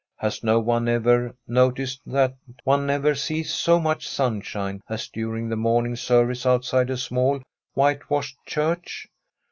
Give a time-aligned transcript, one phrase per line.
[0.17, 5.55] Has no one ever noticed that one never sees so much sunshine as during the
[5.55, 7.39] morning service outside a small,
[7.75, 9.05] whitewashed church